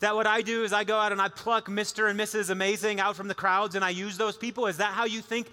[0.00, 2.10] that what I do is I go out and I pluck Mr.
[2.10, 2.50] and Mrs.
[2.50, 4.66] Amazing out from the crowds and I use those people?
[4.66, 5.50] Is that how you think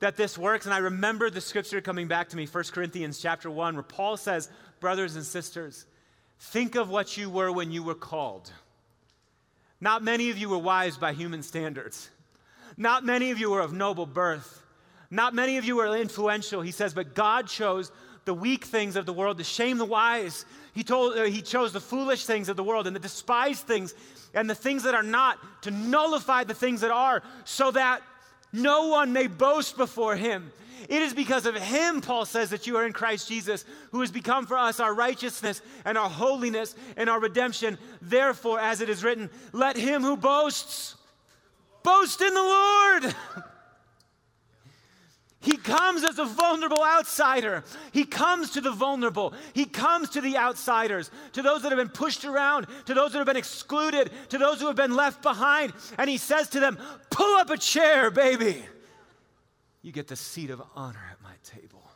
[0.00, 0.64] that this works?
[0.64, 4.16] And I remember the scripture coming back to me, 1 Corinthians chapter 1, where Paul
[4.16, 4.48] says,
[4.80, 5.86] Brothers and sisters,
[6.38, 8.50] think of what you were when you were called.
[9.80, 12.10] Not many of you were wise by human standards.
[12.76, 14.62] Not many of you were of noble birth.
[15.10, 17.92] Not many of you were influential, he says, but God chose
[18.24, 20.44] the weak things of the world to shame the wise.
[20.72, 23.94] He, told, uh, he chose the foolish things of the world and the despised things
[24.32, 28.02] and the things that are not to nullify the things that are so that
[28.52, 30.50] no one may boast before him.
[30.88, 34.10] It is because of him, Paul says, that you are in Christ Jesus, who has
[34.10, 37.78] become for us our righteousness and our holiness and our redemption.
[38.02, 40.96] Therefore, as it is written, let him who boasts
[41.82, 43.14] boast in the Lord.
[45.44, 47.64] He comes as a vulnerable outsider.
[47.92, 49.34] He comes to the vulnerable.
[49.52, 53.18] He comes to the outsiders, to those that have been pushed around, to those that
[53.18, 55.74] have been excluded, to those who have been left behind.
[55.98, 56.78] And he says to them,
[57.10, 58.64] Pull up a chair, baby.
[59.84, 61.86] You get the seat of honor at my table.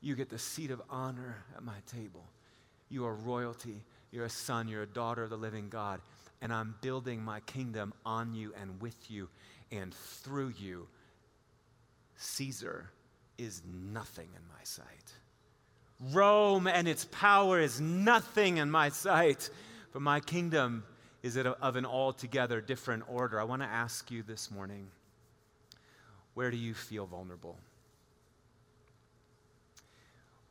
[0.00, 2.24] You get the seat of honor at my table.
[2.88, 3.84] You are royalty.
[4.10, 4.66] You're a son.
[4.66, 6.00] You're a daughter of the living God.
[6.40, 9.28] And I'm building my kingdom on you and with you
[9.70, 10.88] and through you
[12.16, 12.90] Caesar
[13.36, 13.60] is
[13.92, 15.12] nothing in my sight.
[16.14, 19.50] Rome and its power is nothing in my sight,
[19.92, 20.82] but my kingdom
[21.22, 23.38] is of an altogether different order.
[23.38, 24.86] I want to ask you this morning
[26.36, 27.56] where do you feel vulnerable?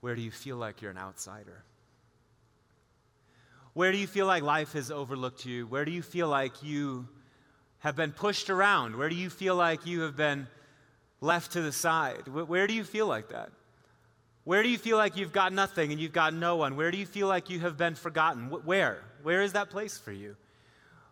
[0.02, 1.62] Where do you feel like you're an outsider?
[3.74, 5.68] Where do you feel like life has overlooked you?
[5.68, 7.08] Where do you feel like you
[7.80, 8.96] have been pushed around?
[8.96, 10.48] Where do you feel like you have been
[11.22, 12.28] left to the side?
[12.30, 13.52] Where do you feel like that?
[14.44, 16.78] Where do you feel like you've got nothing and you've got no one?
[16.78, 18.50] Where do you feel like you have been forgotten?
[18.50, 19.04] Where?
[19.22, 20.36] Where is that place for you?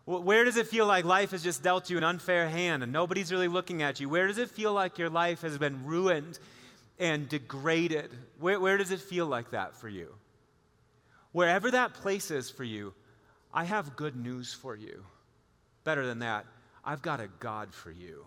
[0.06, 3.32] Where does it feel like life has just dealt you an unfair hand and nobody's
[3.32, 4.08] really looking at you?
[4.08, 6.38] Where does it feel like your life has been ruined
[6.98, 8.10] and degraded?
[8.38, 10.14] Where, where does it feel like that for you?
[11.32, 12.92] Wherever that place is for you,
[13.52, 15.04] I have good news for you.
[15.84, 16.44] Better than that,
[16.84, 18.26] I've got a God for you.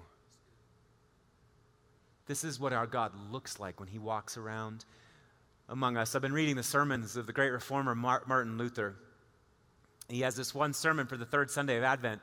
[2.26, 4.84] This is what our God looks like when he walks around
[5.70, 6.16] among us.
[6.16, 8.96] I've been reading the sermons of the great reformer Martin Luther.
[10.10, 12.22] He has this one sermon for the third Sunday of Advent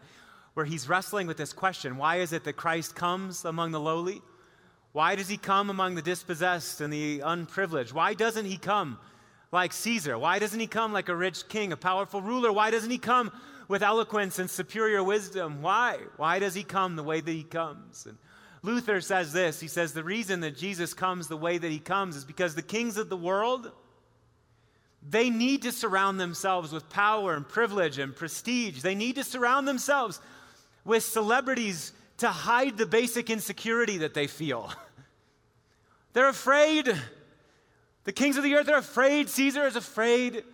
[0.54, 4.22] where he's wrestling with this question why is it that Christ comes among the lowly?
[4.92, 7.92] Why does he come among the dispossessed and the unprivileged?
[7.92, 8.98] Why doesn't he come
[9.50, 10.16] like Caesar?
[10.16, 12.52] Why doesn't he come like a rich king, a powerful ruler?
[12.52, 13.32] Why doesn't he come
[13.66, 15.62] with eloquence and superior wisdom?
[15.62, 15.98] Why?
[16.16, 18.06] Why does he come the way that he comes?
[18.06, 18.16] And
[18.62, 22.14] Luther says this he says, The reason that Jesus comes the way that he comes
[22.14, 23.72] is because the kings of the world.
[25.08, 28.80] They need to surround themselves with power and privilege and prestige.
[28.80, 30.20] They need to surround themselves
[30.84, 34.72] with celebrities to hide the basic insecurity that they feel.
[36.14, 36.94] They're afraid.
[38.04, 39.28] The kings of the earth are afraid.
[39.28, 40.44] Caesar is afraid.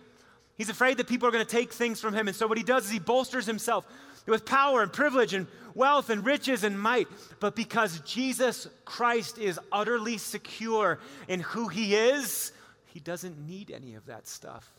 [0.57, 2.27] He's afraid that people are going to take things from him.
[2.27, 3.85] And so, what he does is he bolsters himself
[4.25, 7.07] with power and privilege and wealth and riches and might,
[7.39, 12.51] but because Jesus Christ is utterly secure in who he is,
[12.93, 14.69] he doesn't need any of that stuff.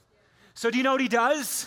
[0.54, 1.66] So, do you know what he does?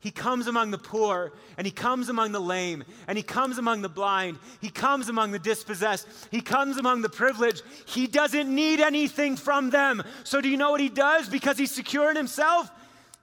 [0.00, 3.82] He comes among the poor, and he comes among the lame, and he comes among
[3.82, 7.62] the blind, he comes among the dispossessed, he comes among the privileged.
[7.84, 10.02] He doesn't need anything from them.
[10.24, 11.28] So, do you know what he does?
[11.28, 12.70] Because he's secure in himself,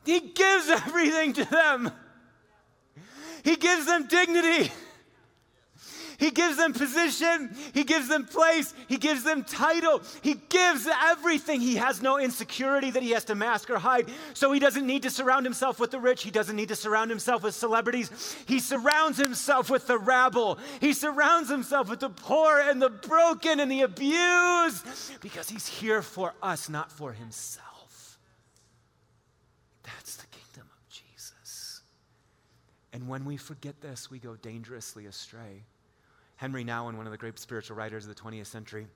[0.06, 1.92] he gives everything to them.
[3.44, 4.72] He gives them dignity.
[6.18, 7.56] He gives them position.
[7.74, 8.74] He gives them place.
[8.88, 10.02] He gives them title.
[10.22, 11.62] He gives everything.
[11.62, 14.10] He has no insecurity that he has to mask or hide.
[14.34, 16.24] So he doesn't need to surround himself with the rich.
[16.24, 18.36] He doesn't need to surround himself with celebrities.
[18.48, 20.58] He surrounds himself with the rabble.
[20.82, 24.86] He surrounds himself with the poor and the broken and the abused
[25.22, 28.18] because he's here for us, not for himself.
[29.84, 31.82] That's the kingdom of Jesus.
[32.92, 35.64] And when we forget this, we go dangerously astray.
[36.38, 38.88] Henry Nouwen, one of the great spiritual writers of the 20th century,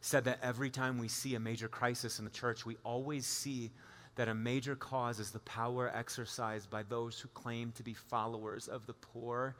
[0.00, 3.70] said that every time we see a major crisis in the church, we always see
[4.14, 8.68] that a major cause is the power exercised by those who claim to be followers
[8.68, 9.54] of the poor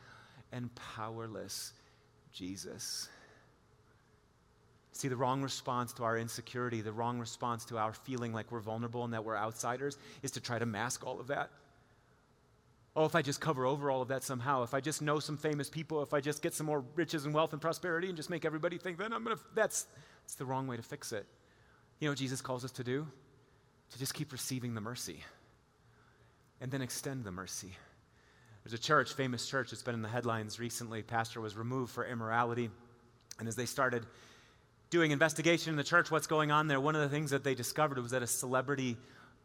[0.52, 1.72] and powerless
[2.32, 3.08] Jesus.
[4.92, 8.60] See, the wrong response to our insecurity, the wrong response to our feeling like we're
[8.60, 11.50] vulnerable and that we're outsiders is to try to mask all of that.
[12.96, 15.36] Oh, if I just cover over all of that somehow, if I just know some
[15.36, 18.30] famous people, if I just get some more riches and wealth and prosperity and just
[18.30, 19.86] make everybody think that I'm going to, that's,
[20.22, 21.26] that's the wrong way to fix it.
[22.00, 23.06] You know what Jesus calls us to do?
[23.90, 25.20] To just keep receiving the mercy
[26.62, 27.76] and then extend the mercy.
[28.64, 31.02] There's a church, famous church, that's been in the headlines recently.
[31.02, 32.70] Pastor was removed for immorality.
[33.38, 34.06] And as they started
[34.88, 37.54] doing investigation in the church, what's going on there, one of the things that they
[37.54, 38.96] discovered was that a celebrity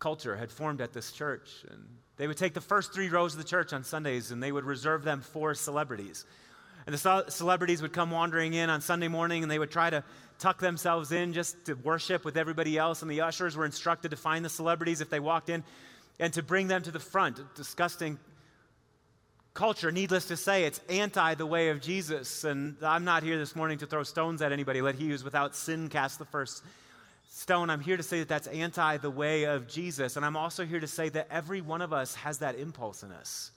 [0.01, 1.63] culture had formed at this church.
[1.69, 1.85] And
[2.17, 4.65] they would take the first three rows of the church on Sundays and they would
[4.65, 6.25] reserve them for celebrities.
[6.85, 10.03] And the celebrities would come wandering in on Sunday morning and they would try to
[10.39, 13.03] tuck themselves in just to worship with everybody else.
[13.03, 15.63] And the ushers were instructed to find the celebrities if they walked in
[16.19, 17.39] and to bring them to the front.
[17.55, 18.17] Disgusting
[19.53, 22.43] culture, needless to say, it's anti the way of Jesus.
[22.43, 24.81] And I'm not here this morning to throw stones at anybody.
[24.81, 26.63] Let he who's without sin cast the first
[27.31, 27.69] stone.
[27.69, 30.17] I'm here to say that that's anti the way of Jesus.
[30.17, 33.11] And I'm also here to say that every one of us has that impulse in
[33.11, 33.51] us.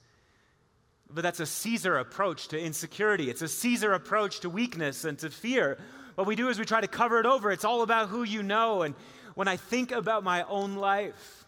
[1.11, 3.29] But that's a Caesar approach to insecurity.
[3.29, 5.77] It's a Caesar approach to weakness and to fear.
[6.15, 7.51] What we do is we try to cover it over.
[7.51, 8.83] It's all about who you know.
[8.83, 8.95] And
[9.35, 11.45] when I think about my own life,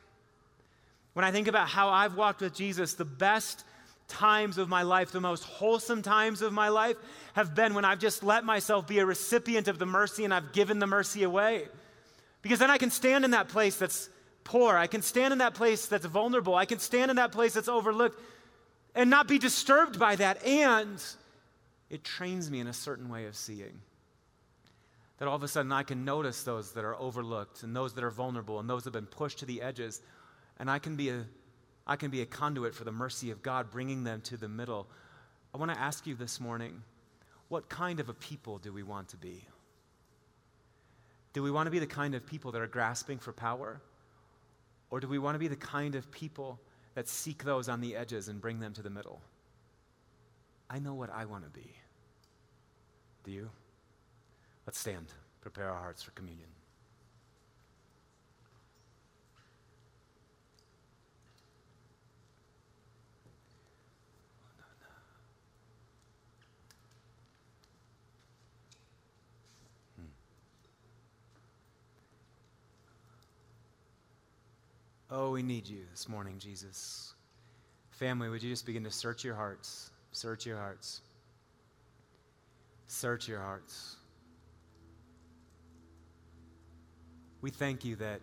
[1.14, 3.64] when I think about how I've walked with Jesus, the best
[4.08, 6.96] times of my life, the most wholesome times of my life,
[7.34, 10.52] have been when I've just let myself be a recipient of the mercy and I've
[10.52, 11.68] given the mercy away.
[12.46, 14.08] Because then I can stand in that place that's
[14.44, 14.76] poor.
[14.76, 16.54] I can stand in that place that's vulnerable.
[16.54, 18.22] I can stand in that place that's overlooked
[18.94, 20.46] and not be disturbed by that.
[20.46, 21.02] And
[21.90, 23.80] it trains me in a certain way of seeing.
[25.18, 28.04] That all of a sudden I can notice those that are overlooked and those that
[28.04, 30.00] are vulnerable and those that have been pushed to the edges.
[30.60, 31.24] And I can be a
[31.84, 34.86] I can be a conduit for the mercy of God, bringing them to the middle.
[35.52, 36.84] I want to ask you this morning
[37.48, 39.48] what kind of a people do we want to be?
[41.36, 43.82] Do we want to be the kind of people that are grasping for power?
[44.90, 46.58] Or do we want to be the kind of people
[46.94, 49.20] that seek those on the edges and bring them to the middle?
[50.70, 51.74] I know what I want to be.
[53.22, 53.50] Do you?
[54.66, 56.48] Let's stand, prepare our hearts for communion.
[75.18, 77.14] Oh, we need you this morning, Jesus.
[77.88, 79.90] Family, would you just begin to search your hearts?
[80.12, 81.00] Search your hearts.
[82.86, 83.96] Search your hearts.
[87.40, 88.20] We thank you that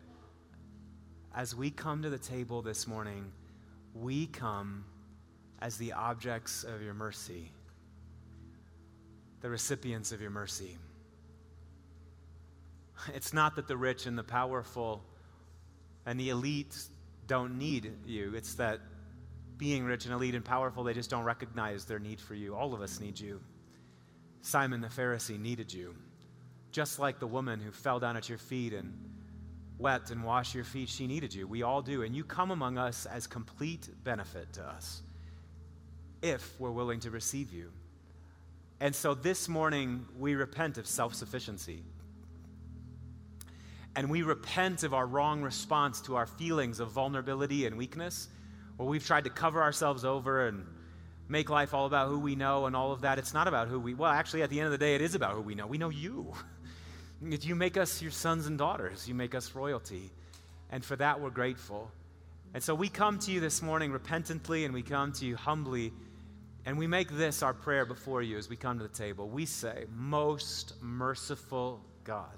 [1.36, 3.32] as we come to the table this morning,
[3.96, 4.86] we come
[5.64, 7.52] as the objects of your mercy,
[9.42, 10.78] the recipients of your mercy.
[13.16, 15.04] It's not that the rich and the powerful
[16.06, 16.78] and the elite
[17.28, 18.34] don't need you.
[18.36, 18.80] It's that
[19.58, 22.56] being rich and elite and powerful, they just don't recognize their need for you.
[22.56, 23.40] All of us need you.
[24.42, 25.96] Simon the Pharisee needed you.
[26.72, 28.94] Just like the woman who fell down at your feet and
[29.78, 31.48] wept and washed your feet, she needed you.
[31.48, 32.04] We all do.
[32.04, 35.02] And you come among us as complete benefit to us
[36.22, 37.72] if we're willing to receive you.
[38.80, 41.84] And so this morning, we repent of self sufficiency
[43.96, 48.28] and we repent of our wrong response to our feelings of vulnerability and weakness,
[48.78, 50.66] where we've tried to cover ourselves over and
[51.28, 53.20] make life all about who we know and all of that.
[53.20, 55.14] It's not about who we, well, actually, at the end of the day, it is
[55.16, 55.68] about who we know.
[55.68, 56.34] We know you.
[57.22, 60.12] you make us your sons and daughters, you make us royalty.
[60.72, 61.92] And for that, we're grateful.
[62.56, 65.94] And so we come to you this morning repentantly and we come to you humbly.
[66.66, 69.28] And we make this our prayer before you as we come to the table.
[69.28, 72.38] We say, Most merciful God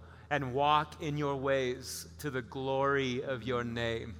[0.31, 4.15] and walk in your ways to the glory of your name.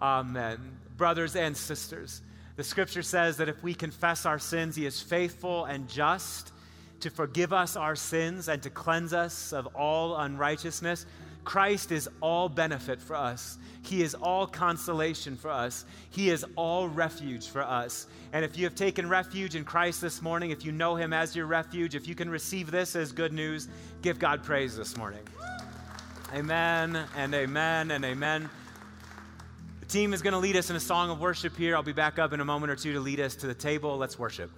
[0.00, 0.58] Amen.
[0.96, 2.22] Brothers and sisters,
[2.56, 6.52] the scripture says that if we confess our sins, he is faithful and just
[7.00, 11.04] to forgive us our sins and to cleanse us of all unrighteousness.
[11.44, 13.58] Christ is all benefit for us.
[13.82, 15.84] He is all consolation for us.
[16.10, 18.06] He is all refuge for us.
[18.32, 21.34] And if you have taken refuge in Christ this morning, if you know Him as
[21.34, 23.68] your refuge, if you can receive this as good news,
[24.02, 25.22] give God praise this morning.
[26.34, 28.48] Amen and amen and amen.
[29.80, 31.74] The team is going to lead us in a song of worship here.
[31.74, 33.96] I'll be back up in a moment or two to lead us to the table.
[33.96, 34.50] Let's worship.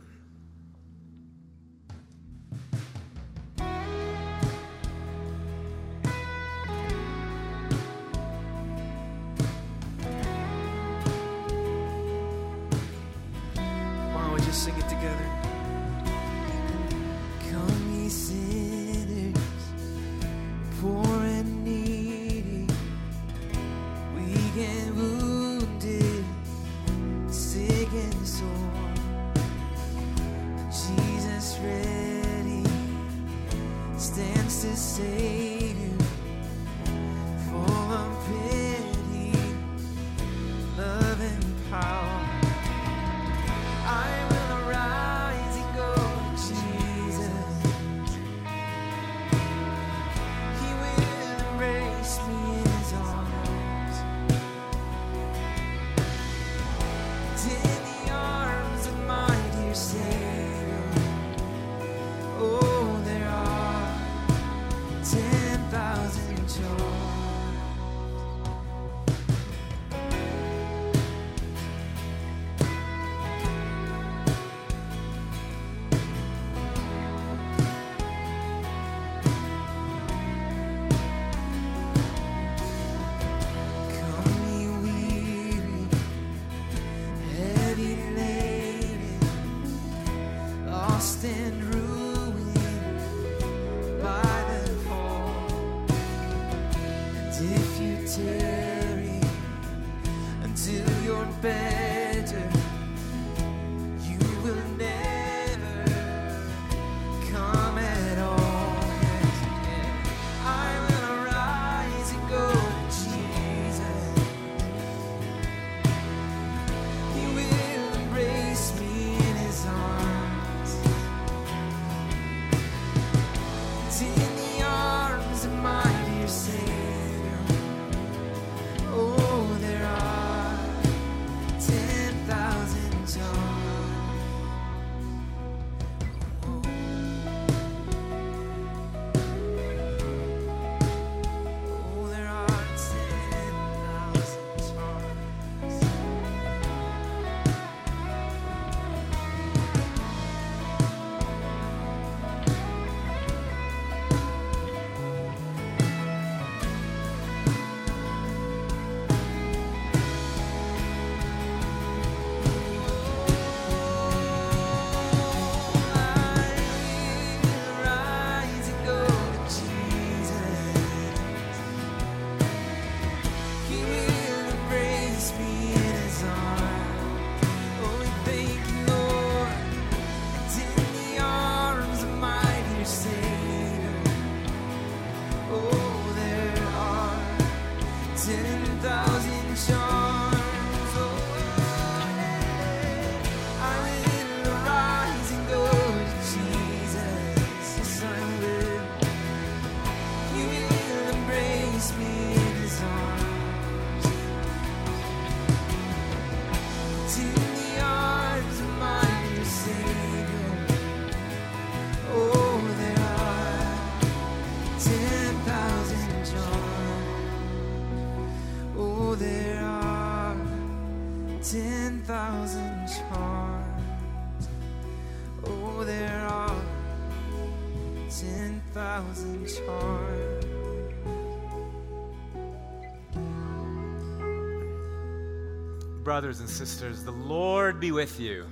[236.12, 238.44] Brothers and sisters, the Lord be with you.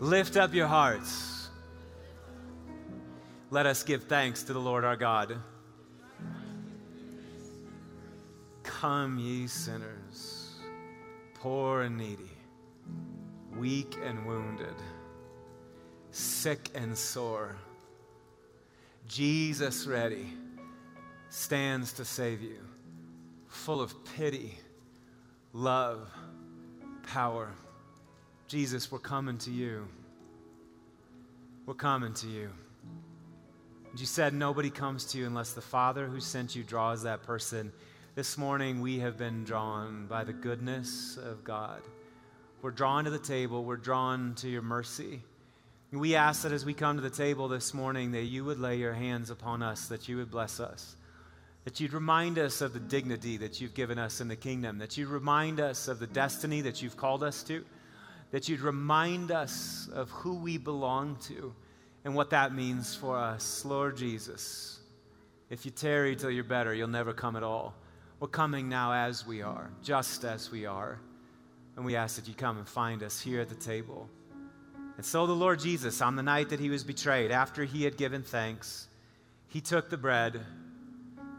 [0.00, 1.48] Lift up your hearts.
[3.52, 5.36] Let us give thanks to the Lord our God.
[8.64, 10.56] Come, ye sinners,
[11.34, 12.36] poor and needy,
[13.56, 14.74] weak and wounded,
[16.10, 17.54] sick and sore.
[19.06, 20.32] Jesus ready
[21.28, 22.58] stands to save you,
[23.46, 24.58] full of pity
[25.56, 26.10] love,
[27.06, 27.50] power.
[28.46, 29.88] Jesus, we're coming to you.
[31.64, 32.50] We're coming to you.
[33.90, 37.22] And you said nobody comes to you unless the Father who sent you draws that
[37.22, 37.72] person.
[38.14, 41.80] This morning we have been drawn by the goodness of God.
[42.60, 45.22] We're drawn to the table, we're drawn to your mercy.
[45.90, 48.76] We ask that as we come to the table this morning, that you would lay
[48.76, 50.96] your hands upon us, that you would bless us,
[51.66, 54.96] that you'd remind us of the dignity that you've given us in the kingdom, that
[54.96, 57.64] you'd remind us of the destiny that you've called us to,
[58.30, 61.52] that you'd remind us of who we belong to
[62.04, 63.64] and what that means for us.
[63.64, 64.78] Lord Jesus,
[65.50, 67.74] if you tarry till you're better, you'll never come at all.
[68.20, 71.00] We're coming now as we are, just as we are.
[71.74, 74.08] And we ask that you come and find us here at the table.
[74.98, 77.96] And so the Lord Jesus, on the night that he was betrayed, after he had
[77.96, 78.86] given thanks,
[79.48, 80.42] he took the bread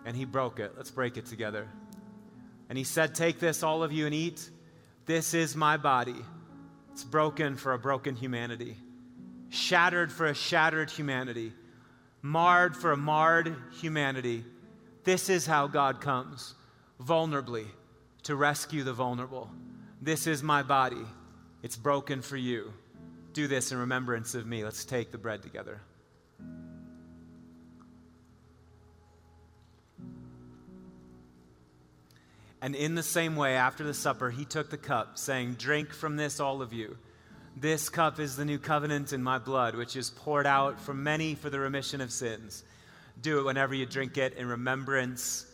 [0.07, 0.71] and he broke it.
[0.77, 1.67] Let's break it together.
[2.69, 4.49] And he said, Take this, all of you, and eat.
[5.05, 6.15] This is my body.
[6.93, 8.77] It's broken for a broken humanity,
[9.49, 11.51] shattered for a shattered humanity,
[12.21, 14.45] marred for a marred humanity.
[15.03, 16.55] This is how God comes
[17.03, 17.65] vulnerably
[18.23, 19.51] to rescue the vulnerable.
[20.01, 21.05] This is my body.
[21.63, 22.73] It's broken for you.
[23.33, 24.63] Do this in remembrance of me.
[24.63, 25.81] Let's take the bread together.
[32.67, 36.17] And in the same way, after the supper, he took the cup, saying, Drink from
[36.17, 36.97] this, all of you.
[37.55, 41.33] This cup is the new covenant in my blood, which is poured out for many
[41.33, 42.65] for the remission of sins.
[43.21, 45.45] Do it whenever you drink it in remembrance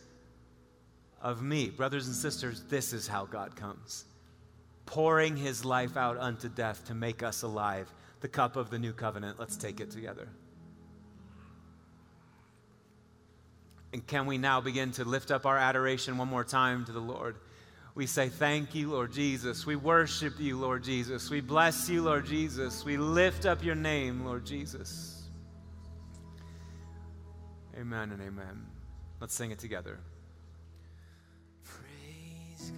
[1.22, 1.70] of me.
[1.70, 4.06] Brothers and sisters, this is how God comes
[4.84, 7.88] pouring his life out unto death to make us alive.
[8.22, 9.38] The cup of the new covenant.
[9.38, 10.26] Let's take it together.
[13.94, 16.98] And can we now begin to lift up our adoration one more time to the
[16.98, 17.36] Lord?
[17.94, 19.66] We say, Thank you, Lord Jesus.
[19.66, 21.30] We worship you, Lord Jesus.
[21.30, 22.84] We bless you, Lord Jesus.
[22.84, 25.22] We lift up your name, Lord Jesus.
[27.78, 28.66] Amen and amen.
[29.20, 30.00] Let's sing it together.
[31.62, 32.72] Praise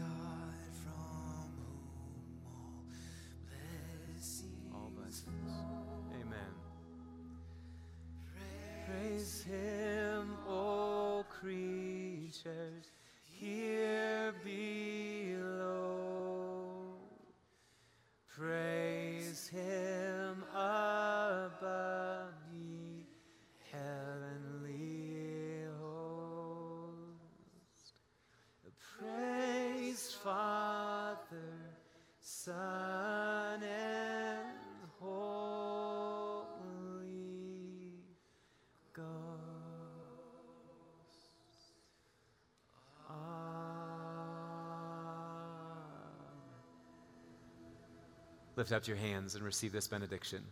[48.57, 50.43] lift up your hands and receive this benediction.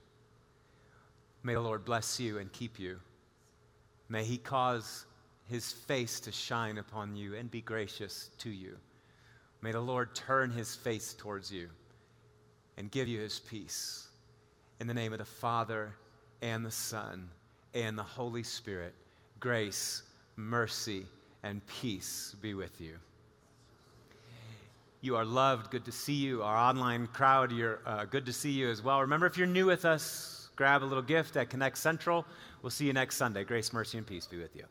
[1.43, 2.99] May the Lord bless you and keep you.
[4.09, 5.07] May he cause
[5.49, 8.77] his face to shine upon you and be gracious to you.
[9.63, 11.69] May the Lord turn his face towards you
[12.77, 14.09] and give you his peace.
[14.81, 15.95] In the name of the Father
[16.43, 17.29] and the Son
[17.75, 18.95] and the Holy Spirit,
[19.41, 20.03] grace,
[20.37, 21.07] mercy,
[21.43, 22.97] and peace be with you.
[25.05, 25.71] You are loved.
[25.71, 26.43] Good to see you.
[26.43, 29.03] Our online crowd, you're uh, good to see you as well.
[29.03, 32.25] Remember, if you're new with us, grab a little gift at Connect Central.
[32.63, 33.45] We'll see you next Sunday.
[33.45, 34.65] Grace, mercy, and peace be with you.